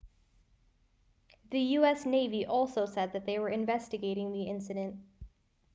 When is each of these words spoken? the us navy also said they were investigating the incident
the 1.51 1.63
us 1.77 2.07
navy 2.07 2.43
also 2.43 2.87
said 2.87 3.13
they 3.27 3.37
were 3.37 3.49
investigating 3.49 4.31
the 4.31 4.47
incident 4.49 4.95